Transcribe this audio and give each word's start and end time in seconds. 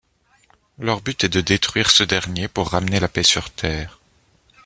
Leur 0.79 0.99
but 1.01 1.25
est 1.25 1.29
de 1.29 1.41
détruire 1.41 1.91
ce 1.91 2.01
dernier 2.01 2.47
pour 2.47 2.69
ramener 2.69 2.99
la 2.99 3.07
paix 3.07 3.21
sur 3.21 3.51
Terre. 3.51 3.99